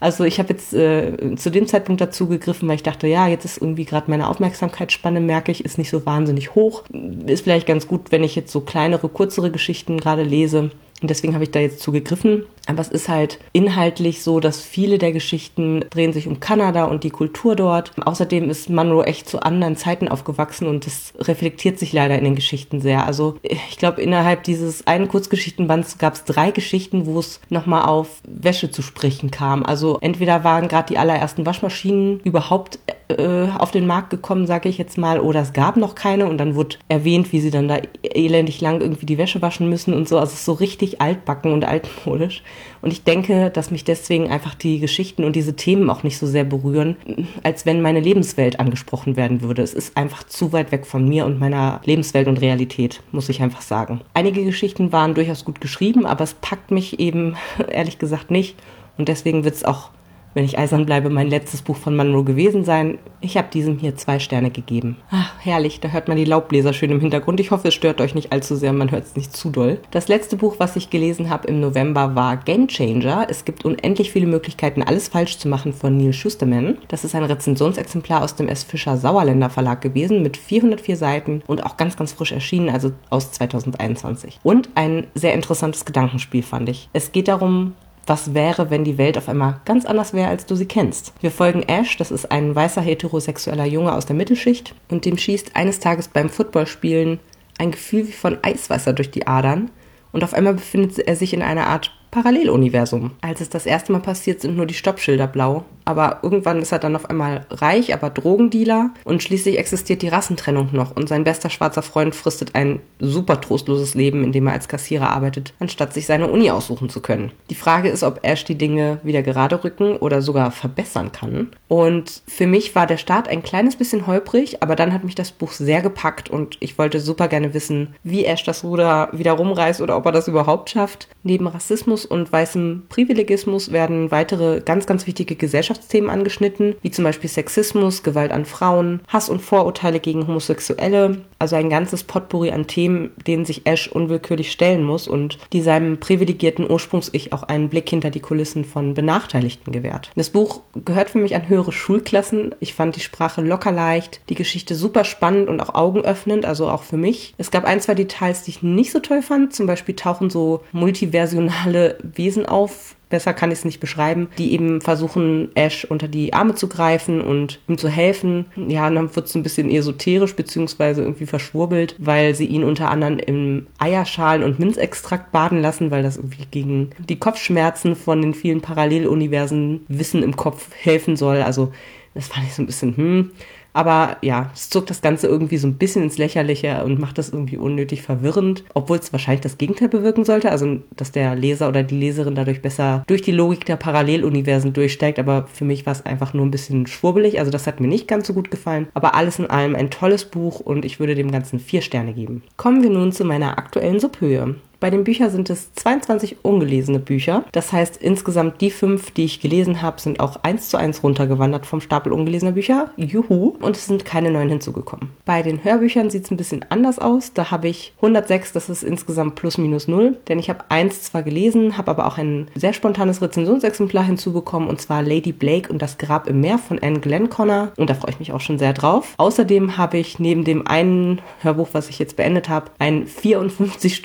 Also 0.01 0.25
ich 0.25 0.39
habe 0.39 0.49
jetzt 0.49 0.73
äh, 0.73 1.35
zu 1.37 1.49
dem 1.49 1.67
Zeitpunkt 1.67 2.01
dazu 2.01 2.27
gegriffen, 2.27 2.67
weil 2.67 2.75
ich 2.75 2.83
dachte, 2.83 3.07
ja, 3.07 3.27
jetzt 3.27 3.45
ist 3.45 3.57
irgendwie 3.59 3.85
gerade 3.85 4.11
meine 4.11 4.27
Aufmerksamkeitsspanne, 4.27 5.21
merke 5.21 5.53
ich, 5.53 5.63
ist 5.63 5.77
nicht 5.77 5.89
so 5.89 6.05
wahnsinnig 6.05 6.53
hoch. 6.53 6.83
Ist 7.25 7.45
vielleicht 7.45 7.65
ganz 7.65 7.87
gut, 7.87 8.11
wenn 8.11 8.23
ich 8.23 8.35
jetzt 8.35 8.51
so 8.51 8.59
kleinere, 8.59 9.07
kürzere 9.07 9.51
Geschichten 9.51 9.97
gerade 9.97 10.23
lese. 10.23 10.69
Und 11.01 11.09
deswegen 11.09 11.33
habe 11.33 11.43
ich 11.43 11.51
da 11.51 11.59
jetzt 11.59 11.81
zugegriffen. 11.81 12.45
Aber 12.67 12.79
es 12.79 12.87
ist 12.87 13.09
halt 13.09 13.39
inhaltlich 13.51 14.23
so, 14.23 14.39
dass 14.39 14.61
viele 14.61 14.97
der 14.97 15.11
Geschichten 15.11 15.85
drehen 15.89 16.13
sich 16.13 16.27
um 16.27 16.39
Kanada 16.39 16.85
und 16.85 17.03
die 17.03 17.09
Kultur 17.09 17.55
dort. 17.55 17.91
Außerdem 18.03 18.49
ist 18.49 18.69
Munro 18.69 19.03
echt 19.03 19.29
zu 19.29 19.41
anderen 19.41 19.75
Zeiten 19.75 20.07
aufgewachsen 20.07 20.67
und 20.67 20.85
das 20.85 21.13
reflektiert 21.19 21.77
sich 21.77 21.93
leider 21.93 22.17
in 22.17 22.23
den 22.23 22.35
Geschichten 22.35 22.81
sehr. 22.81 23.05
Also 23.05 23.37
ich 23.43 23.77
glaube, 23.77 24.01
innerhalb 24.01 24.43
dieses 24.43 24.87
einen 24.87 25.07
Kurzgeschichtenbands 25.07 25.97
gab 25.97 26.15
es 26.15 26.23
drei 26.23 26.51
Geschichten, 26.51 27.05
wo 27.05 27.19
es 27.19 27.39
nochmal 27.49 27.85
auf 27.85 28.21
Wäsche 28.27 28.71
zu 28.71 28.81
sprechen 28.81 29.29
kam. 29.29 29.63
Also 29.63 29.99
entweder 30.01 30.43
waren 30.43 30.67
gerade 30.67 30.87
die 30.87 30.97
allerersten 30.97 31.45
Waschmaschinen 31.45 32.19
überhaupt 32.21 32.79
äh, 33.07 33.49
auf 33.57 33.71
den 33.71 33.85
Markt 33.85 34.09
gekommen, 34.09 34.47
sage 34.47 34.67
ich 34.67 34.77
jetzt 34.77 34.97
mal, 34.97 35.19
oder 35.19 35.41
es 35.41 35.53
gab 35.53 35.77
noch 35.77 35.93
keine 35.93 36.27
und 36.27 36.37
dann 36.39 36.55
wurde 36.55 36.77
erwähnt, 36.87 37.31
wie 37.31 37.39
sie 37.39 37.51
dann 37.51 37.67
da 37.67 37.77
elendig 38.01 38.61
lang 38.61 38.81
irgendwie 38.81 39.05
die 39.05 39.17
Wäsche 39.17 39.41
waschen 39.41 39.69
müssen 39.69 39.93
und 39.93 40.09
so. 40.09 40.17
Also 40.17 40.33
es 40.33 40.39
ist 40.39 40.45
so 40.45 40.53
richtig 40.53 41.01
altbacken 41.01 41.51
und 41.51 41.65
altmodisch. 41.65 42.41
Und 42.81 42.91
ich 42.91 43.03
denke, 43.03 43.51
dass 43.51 43.71
mich 43.71 43.83
deswegen 43.83 44.29
einfach 44.29 44.55
die 44.55 44.79
Geschichten 44.79 45.23
und 45.23 45.35
diese 45.35 45.55
Themen 45.55 45.89
auch 45.89 46.03
nicht 46.03 46.17
so 46.17 46.27
sehr 46.27 46.43
berühren, 46.43 46.95
als 47.43 47.65
wenn 47.65 47.81
meine 47.81 47.99
Lebenswelt 47.99 48.59
angesprochen 48.59 49.15
werden 49.15 49.41
würde. 49.41 49.61
Es 49.61 49.73
ist 49.73 49.97
einfach 49.97 50.23
zu 50.23 50.51
weit 50.51 50.71
weg 50.71 50.85
von 50.85 51.07
mir 51.07 51.25
und 51.25 51.39
meiner 51.39 51.81
Lebenswelt 51.85 52.27
und 52.27 52.41
Realität, 52.41 53.01
muss 53.11 53.29
ich 53.29 53.41
einfach 53.41 53.61
sagen. 53.61 54.01
Einige 54.13 54.43
Geschichten 54.43 54.91
waren 54.91 55.13
durchaus 55.13 55.45
gut 55.45 55.61
geschrieben, 55.61 56.05
aber 56.05 56.23
es 56.23 56.33
packt 56.33 56.71
mich 56.71 56.99
eben 56.99 57.35
ehrlich 57.71 57.99
gesagt 57.99 58.31
nicht. 58.31 58.55
Und 58.97 59.09
deswegen 59.09 59.43
wird 59.43 59.55
es 59.55 59.65
auch 59.65 59.89
wenn 60.35 60.45
ich 60.45 60.59
eisern 60.59 60.85
bleibe, 60.85 61.09
mein 61.09 61.29
letztes 61.29 61.61
Buch 61.61 61.77
von 61.77 61.95
Munro 61.95 62.23
gewesen 62.23 62.63
sein. 62.65 62.99
Ich 63.21 63.37
habe 63.37 63.47
diesem 63.51 63.79
hier 63.79 63.95
zwei 63.95 64.19
Sterne 64.19 64.51
gegeben. 64.51 64.97
Ach, 65.09 65.33
herrlich, 65.39 65.79
da 65.79 65.87
hört 65.87 66.09
man 66.09 66.17
die 66.17 66.25
Laubbläser 66.25 66.73
schön 66.73 66.91
im 66.91 66.99
Hintergrund. 66.99 67.39
Ich 67.39 67.51
hoffe, 67.51 67.69
es 67.69 67.73
stört 67.73 68.01
euch 68.01 68.13
nicht 68.13 68.33
allzu 68.33 68.55
sehr, 68.55 68.73
man 68.73 68.91
hört 68.91 69.05
es 69.05 69.15
nicht 69.15 69.35
zu 69.35 69.49
doll. 69.49 69.79
Das 69.91 70.09
letzte 70.09 70.35
Buch, 70.35 70.55
was 70.59 70.75
ich 70.75 70.89
gelesen 70.89 71.29
habe 71.29 71.47
im 71.47 71.61
November, 71.61 72.15
war 72.15 72.35
Game 72.35 72.67
Changer. 72.67 73.25
Es 73.29 73.45
gibt 73.45 73.63
unendlich 73.63 74.11
viele 74.11 74.27
Möglichkeiten, 74.27 74.83
alles 74.83 75.07
falsch 75.07 75.37
zu 75.37 75.47
machen 75.47 75.73
von 75.73 75.97
Neil 75.97 76.11
Schusterman. 76.11 76.77
Das 76.89 77.05
ist 77.05 77.15
ein 77.15 77.23
Rezensionsexemplar 77.23 78.21
aus 78.21 78.35
dem 78.35 78.49
S. 78.49 78.63
Fischer 78.63 78.97
Sauerländer 78.97 79.49
Verlag 79.49 79.79
gewesen 79.79 80.21
mit 80.21 80.35
404 80.35 80.97
Seiten 80.97 81.43
und 81.47 81.65
auch 81.65 81.77
ganz, 81.77 81.95
ganz 81.95 82.11
frisch 82.11 82.33
erschienen, 82.33 82.69
also 82.69 82.91
aus 83.09 83.31
2021. 83.31 84.41
Und 84.43 84.69
ein 84.75 85.07
sehr 85.15 85.33
interessantes 85.33 85.85
Gedankenspiel 85.85 86.43
fand 86.43 86.67
ich. 86.67 86.89
Es 86.91 87.13
geht 87.13 87.29
darum, 87.29 87.73
was 88.07 88.33
wäre, 88.33 88.69
wenn 88.69 88.83
die 88.83 88.97
Welt 88.97 89.17
auf 89.17 89.29
einmal 89.29 89.61
ganz 89.65 89.85
anders 89.85 90.13
wäre, 90.13 90.29
als 90.29 90.45
du 90.45 90.55
sie 90.55 90.65
kennst. 90.65 91.13
Wir 91.21 91.31
folgen 91.31 91.63
Ash, 91.63 91.97
das 91.97 92.11
ist 92.11 92.31
ein 92.31 92.55
weißer 92.55 92.81
heterosexueller 92.81 93.65
Junge 93.65 93.93
aus 93.93 94.05
der 94.05 94.15
Mittelschicht 94.15 94.75
und 94.89 95.05
dem 95.05 95.17
schießt 95.17 95.55
eines 95.55 95.79
Tages 95.79 96.07
beim 96.07 96.29
Footballspielen 96.29 97.19
ein 97.57 97.71
Gefühl 97.71 98.07
wie 98.07 98.13
von 98.13 98.37
Eiswasser 98.43 98.93
durch 98.93 99.11
die 99.11 99.27
Adern 99.27 99.71
und 100.11 100.23
auf 100.23 100.33
einmal 100.33 100.53
befindet 100.53 100.99
er 100.99 101.15
sich 101.15 101.33
in 101.33 101.41
einer 101.41 101.67
Art 101.67 101.91
Paralleluniversum. 102.15 103.11
Als 103.19 103.41
es 103.41 103.49
das 103.49 103.65
erste 103.65 103.91
Mal 103.91 103.99
passiert, 103.99 104.39
sind 104.39 104.55
nur 104.55 104.65
die 104.65 104.73
Stoppschilder 104.73 105.27
blau. 105.27 105.65
Aber 105.83 106.19
irgendwann 106.23 106.61
ist 106.61 106.71
er 106.71 106.79
dann 106.79 106.95
auf 106.95 107.09
einmal 107.09 107.45
reich, 107.51 107.93
aber 107.93 108.09
Drogendealer. 108.09 108.91
Und 109.03 109.21
schließlich 109.21 109.59
existiert 109.59 110.01
die 110.01 110.07
Rassentrennung 110.07 110.69
noch. 110.71 110.95
Und 110.95 111.09
sein 111.09 111.25
bester 111.25 111.49
schwarzer 111.49 111.83
Freund 111.83 112.15
fristet 112.15 112.55
ein 112.55 112.79
super 112.99 113.39
trostloses 113.41 113.95
Leben, 113.95 114.23
in 114.23 114.31
dem 114.31 114.47
er 114.47 114.53
als 114.53 114.69
Kassierer 114.69 115.09
arbeitet, 115.09 115.53
anstatt 115.59 115.93
sich 115.93 116.05
seine 116.05 116.27
Uni 116.27 116.49
aussuchen 116.49 116.89
zu 116.89 117.01
können. 117.01 117.33
Die 117.49 117.55
Frage 117.55 117.89
ist, 117.89 118.01
ob 118.01 118.21
Ash 118.23 118.45
die 118.45 118.57
Dinge 118.57 118.99
wieder 119.03 119.21
gerade 119.21 119.63
rücken 119.63 119.97
oder 119.97 120.21
sogar 120.21 120.51
verbessern 120.51 121.11
kann. 121.11 121.49
Und 121.67 122.23
für 122.27 122.47
mich 122.47 122.75
war 122.75 122.87
der 122.87 122.97
Start 122.97 123.27
ein 123.27 123.43
kleines 123.43 123.75
bisschen 123.75 124.07
holprig, 124.07 124.63
aber 124.63 124.77
dann 124.77 124.93
hat 124.93 125.03
mich 125.03 125.15
das 125.15 125.31
Buch 125.31 125.51
sehr 125.51 125.81
gepackt 125.81 126.29
und 126.29 126.57
ich 126.61 126.77
wollte 126.77 127.01
super 127.01 127.27
gerne 127.27 127.53
wissen, 127.53 127.93
wie 128.03 128.25
Ash 128.25 128.43
das 128.43 128.63
Ruder 128.63 129.09
wieder 129.11 129.33
rumreißt 129.33 129.81
oder 129.81 129.97
ob 129.97 130.05
er 130.05 130.13
das 130.13 130.29
überhaupt 130.29 130.69
schafft. 130.69 131.09
Neben 131.21 131.47
Rassismus 131.47 132.04
und 132.05 132.31
weißem 132.31 132.83
Privilegismus 132.89 133.71
werden 133.71 134.11
weitere 134.11 134.61
ganz, 134.61 134.85
ganz 134.85 135.07
wichtige 135.07 135.35
Gesellschaftsthemen 135.35 136.09
angeschnitten, 136.09 136.75
wie 136.81 136.91
zum 136.91 137.03
Beispiel 137.03 137.29
Sexismus, 137.29 138.03
Gewalt 138.03 138.31
an 138.31 138.45
Frauen, 138.45 139.01
Hass 139.07 139.29
und 139.29 139.41
Vorurteile 139.41 139.99
gegen 139.99 140.27
Homosexuelle, 140.27 141.21
also 141.39 141.55
ein 141.55 141.69
ganzes 141.69 142.03
Potpourri 142.03 142.51
an 142.51 142.67
Themen, 142.67 143.11
denen 143.27 143.45
sich 143.45 143.65
Ash 143.65 143.87
unwillkürlich 143.87 144.51
stellen 144.51 144.83
muss 144.83 145.07
und 145.07 145.37
die 145.53 145.61
seinem 145.61 145.99
privilegierten 145.99 146.69
Ursprungs-Ich 146.69 147.33
auch 147.33 147.43
einen 147.43 147.69
Blick 147.69 147.89
hinter 147.89 148.09
die 148.09 148.19
Kulissen 148.19 148.65
von 148.65 148.93
Benachteiligten 148.93 149.73
gewährt. 149.73 150.11
Das 150.15 150.29
Buch 150.29 150.61
gehört 150.85 151.09
für 151.09 151.19
mich 151.19 151.35
an 151.35 151.49
höhere 151.49 151.71
Schulklassen. 151.71 152.55
Ich 152.59 152.73
fand 152.73 152.95
die 152.95 153.01
Sprache 153.01 153.41
locker 153.41 153.71
leicht, 153.71 154.21
die 154.29 154.35
Geschichte 154.35 154.75
super 154.75 155.03
spannend 155.03 155.49
und 155.49 155.59
auch 155.61 155.75
augenöffnend, 155.75 156.45
also 156.45 156.69
auch 156.69 156.83
für 156.83 156.97
mich. 156.97 157.33
Es 157.37 157.51
gab 157.51 157.65
ein, 157.65 157.81
zwei 157.81 157.95
Details, 157.95 158.43
die 158.43 158.51
ich 158.51 158.63
nicht 158.63 158.91
so 158.91 158.99
toll 158.99 159.21
fand. 159.21 159.53
Zum 159.53 159.67
Beispiel 159.67 159.95
tauchen 159.95 160.29
so 160.29 160.61
multiversionale 160.71 161.94
Wesen 162.03 162.45
auf. 162.45 162.95
Besser 163.09 163.33
kann 163.33 163.51
ich 163.51 163.59
es 163.59 163.65
nicht 163.65 163.79
beschreiben, 163.79 164.29
die 164.37 164.53
eben 164.53 164.81
versuchen, 164.81 165.49
Ash 165.55 165.85
unter 165.85 166.07
die 166.07 166.33
Arme 166.33 166.55
zu 166.55 166.67
greifen 166.67 167.21
und 167.21 167.59
ihm 167.67 167.77
zu 167.77 167.87
helfen. 167.87 168.45
Ja, 168.55 168.87
und 168.87 168.95
dann 168.95 169.15
wird 169.15 169.27
es 169.27 169.35
ein 169.35 169.43
bisschen 169.43 169.69
esoterisch 169.69 170.35
beziehungsweise 170.35 171.01
irgendwie 171.01 171.27
verschwurbelt, 171.27 171.95
weil 171.99 172.33
sie 172.33 172.47
ihn 172.47 172.63
unter 172.63 172.89
anderem 172.89 173.19
im 173.19 173.67
Eierschalen 173.77 174.43
und 174.43 174.59
Minzextrakt 174.59 175.31
baden 175.31 175.61
lassen, 175.61 175.91
weil 175.91 176.03
das 176.03 176.17
irgendwie 176.17 176.45
gegen 176.49 176.89
die 176.97 177.19
Kopfschmerzen 177.19 177.95
von 177.95 178.21
den 178.21 178.33
vielen 178.33 178.61
Paralleluniversen 178.61 179.85
Wissen 179.87 180.23
im 180.23 180.35
Kopf 180.35 180.69
helfen 180.75 181.15
soll. 181.15 181.43
Also 181.43 181.71
das 182.15 182.27
fand 182.29 182.47
ich 182.47 182.55
so 182.55 182.63
ein 182.63 182.65
bisschen, 182.65 182.97
hm. 182.97 183.31
Aber 183.75 184.15
ja, 184.21 184.51
es 184.53 184.69
zog 184.69 184.87
das 184.87 185.01
Ganze 185.01 185.27
irgendwie 185.27 185.57
so 185.57 185.67
ein 185.67 185.73
bisschen 185.73 186.01
ins 186.01 186.17
Lächerliche 186.17 186.81
und 186.85 186.97
macht 186.97 187.17
das 187.17 187.29
irgendwie 187.29 187.57
unnötig 187.57 188.03
verwirrend, 188.03 188.63
obwohl 188.73 188.97
es 188.97 189.11
wahrscheinlich 189.11 189.41
das 189.41 189.57
Gegenteil 189.57 189.89
bewirken 189.89 190.23
sollte, 190.23 190.49
also 190.49 190.79
dass 190.95 191.11
der 191.11 191.35
Leser 191.35 191.67
oder 191.67 191.83
die 191.83 191.99
Leserin 191.99 192.35
dadurch 192.35 192.61
besser 192.61 193.03
durch 193.07 193.21
die 193.21 193.33
Logik 193.33 193.65
der 193.65 193.75
Paralleluniversen 193.75 194.71
durchsteigt. 194.71 195.19
Aber 195.19 195.47
für 195.51 195.65
mich 195.65 195.85
war 195.85 195.91
es 195.91 196.05
einfach 196.05 196.33
nur 196.33 196.45
ein 196.45 196.51
bisschen 196.51 196.87
schwurbelig, 196.87 197.37
also 197.37 197.51
das 197.51 197.67
hat 197.67 197.81
mir 197.81 197.87
nicht 197.87 198.07
ganz 198.07 198.27
so 198.27 198.33
gut 198.33 198.49
gefallen. 198.49 198.87
Aber 198.93 199.13
alles 199.13 199.39
in 199.39 199.49
allem 199.49 199.75
ein 199.75 199.89
tolles 199.89 200.23
Buch 200.23 200.61
und 200.61 200.85
ich 200.85 201.01
würde 201.01 201.13
dem 201.13 201.29
Ganzen 201.29 201.59
vier 201.59 201.81
Sterne 201.81 202.13
geben. 202.13 202.43
Kommen 202.55 202.81
wir 202.81 202.89
nun 202.89 203.11
zu 203.11 203.25
meiner 203.25 203.57
aktuellen 203.57 203.99
Subhöhe. 203.99 204.55
Bei 204.85 204.91
den 204.91 205.03
Büchern 205.03 205.31
sind 205.31 205.49
es 205.49 205.73
22 205.73 206.37
ungelesene 206.43 206.99
Bücher. 206.99 207.43
Das 207.53 207.73
heißt, 207.73 207.97
insgesamt 207.97 208.61
die 208.61 208.69
fünf, 208.69 209.09
die 209.09 209.25
ich 209.25 209.39
gelesen 209.39 209.81
habe, 209.81 209.99
sind 209.99 210.19
auch 210.19 210.43
eins 210.43 210.69
zu 210.69 210.77
eins 210.77 211.01
runtergewandert 211.01 211.65
vom 211.65 211.81
Stapel 211.81 212.13
ungelesener 212.13 212.51
Bücher. 212.51 212.91
Juhu. 212.95 213.55
Und 213.59 213.75
es 213.75 213.87
sind 213.87 214.05
keine 214.05 214.29
neuen 214.29 214.49
hinzugekommen. 214.49 215.09
Bei 215.25 215.41
den 215.41 215.63
Hörbüchern 215.63 216.11
sieht 216.11 216.25
es 216.25 216.29
ein 216.29 216.37
bisschen 216.37 216.63
anders 216.69 216.99
aus. 216.99 217.33
Da 217.33 217.49
habe 217.49 217.67
ich 217.67 217.93
106, 217.95 218.53
das 218.53 218.69
ist 218.69 218.83
insgesamt 218.83 219.33
plus 219.33 219.57
minus 219.57 219.87
null. 219.87 220.17
Denn 220.27 220.37
ich 220.37 220.51
habe 220.51 220.65
eins 220.69 221.01
zwar 221.01 221.23
gelesen, 221.23 221.79
habe 221.79 221.89
aber 221.89 222.05
auch 222.05 222.19
ein 222.19 222.47
sehr 222.53 222.73
spontanes 222.73 223.23
Rezensionsexemplar 223.23 224.03
hinzubekommen. 224.03 224.69
Und 224.69 224.81
zwar 224.81 225.01
Lady 225.01 225.31
Blake 225.31 225.73
und 225.73 225.81
das 225.81 225.97
Grab 225.97 226.27
im 226.27 226.41
Meer 226.41 226.59
von 226.59 226.77
Anne 226.77 226.99
Glenconner. 226.99 227.71
Und 227.75 227.89
da 227.89 227.95
freue 227.95 228.11
ich 228.11 228.19
mich 228.19 228.33
auch 228.33 228.41
schon 228.41 228.59
sehr 228.59 228.73
drauf. 228.73 229.15
Außerdem 229.17 229.77
habe 229.77 229.97
ich 229.97 230.19
neben 230.19 230.43
dem 230.43 230.67
einen 230.67 231.23
Hörbuch, 231.41 231.69
was 231.71 231.89
ich 231.89 231.97
jetzt 231.97 232.17
beendet 232.17 232.49
habe, 232.49 232.69
ein 232.77 233.07
54 233.07 233.95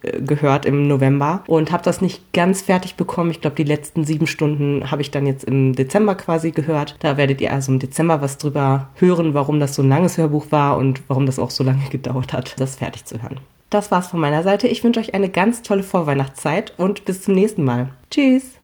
Gehört 0.00 0.66
im 0.66 0.86
November 0.88 1.44
und 1.46 1.72
habe 1.72 1.82
das 1.82 2.00
nicht 2.00 2.32
ganz 2.32 2.62
fertig 2.62 2.94
bekommen. 2.94 3.30
Ich 3.30 3.40
glaube, 3.40 3.56
die 3.56 3.64
letzten 3.64 4.04
sieben 4.04 4.26
Stunden 4.26 4.90
habe 4.90 5.02
ich 5.02 5.10
dann 5.10 5.26
jetzt 5.26 5.44
im 5.44 5.74
Dezember 5.74 6.14
quasi 6.14 6.50
gehört. 6.50 6.96
Da 7.00 7.16
werdet 7.16 7.40
ihr 7.40 7.52
also 7.52 7.72
im 7.72 7.78
Dezember 7.78 8.20
was 8.20 8.38
drüber 8.38 8.88
hören, 8.96 9.34
warum 9.34 9.60
das 9.60 9.74
so 9.74 9.82
ein 9.82 9.88
langes 9.88 10.18
Hörbuch 10.18 10.46
war 10.50 10.76
und 10.76 11.02
warum 11.08 11.26
das 11.26 11.38
auch 11.38 11.50
so 11.50 11.64
lange 11.64 11.84
gedauert 11.90 12.32
hat, 12.32 12.58
das 12.58 12.76
fertig 12.76 13.04
zu 13.04 13.22
hören. 13.22 13.40
Das 13.70 13.90
war's 13.90 14.08
von 14.08 14.20
meiner 14.20 14.42
Seite. 14.42 14.68
Ich 14.68 14.84
wünsche 14.84 15.00
euch 15.00 15.14
eine 15.14 15.28
ganz 15.28 15.62
tolle 15.62 15.82
Vorweihnachtszeit 15.82 16.74
und 16.76 17.04
bis 17.04 17.22
zum 17.22 17.34
nächsten 17.34 17.64
Mal. 17.64 17.88
Tschüss! 18.10 18.60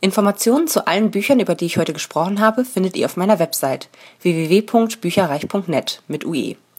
Informationen 0.00 0.68
zu 0.68 0.86
allen 0.86 1.10
Büchern, 1.10 1.40
über 1.40 1.54
die 1.54 1.66
ich 1.66 1.76
heute 1.76 1.92
gesprochen 1.92 2.40
habe, 2.40 2.64
findet 2.64 2.96
ihr 2.96 3.06
auf 3.06 3.16
meiner 3.16 3.38
Website 3.38 3.88
www.bücherreich.net 4.22 6.02
mit 6.06 6.24
UE. 6.24 6.54